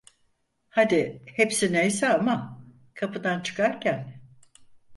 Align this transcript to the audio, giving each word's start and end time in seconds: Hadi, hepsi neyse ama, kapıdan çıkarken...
Hadi, 0.69 1.21
hepsi 1.25 1.73
neyse 1.73 2.09
ama, 2.09 2.63
kapıdan 2.93 3.41
çıkarken... 3.41 4.21